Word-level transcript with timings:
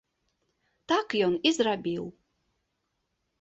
Так 0.91 1.07
ён 1.25 1.33
і 1.49 1.51
зрабіў. 1.59 2.03